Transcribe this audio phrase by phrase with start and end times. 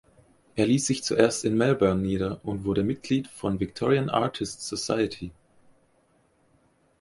[0.55, 5.31] Er ließ sich zuerst in Melbourne nieder und wurde Mitglied von Victorian Artists’ Society.